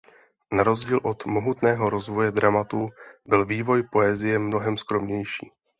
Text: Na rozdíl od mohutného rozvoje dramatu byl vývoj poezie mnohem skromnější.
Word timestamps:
Na 0.51 0.63
rozdíl 0.63 0.99
od 1.03 1.25
mohutného 1.25 1.89
rozvoje 1.89 2.31
dramatu 2.31 2.89
byl 3.25 3.45
vývoj 3.45 3.83
poezie 3.83 4.39
mnohem 4.39 4.77
skromnější. 4.77 5.51